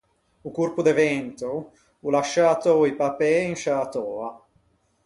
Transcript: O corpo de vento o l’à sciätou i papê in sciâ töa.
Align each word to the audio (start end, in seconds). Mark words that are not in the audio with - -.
O 0.43 0.49
corpo 0.49 0.81
de 0.87 0.93
vento 1.01 1.51
o 2.05 2.07
l’à 2.13 2.23
sciätou 2.29 2.79
i 2.91 2.93
papê 3.03 3.33
in 3.49 3.55
sciâ 3.61 3.81
töa. 3.93 4.29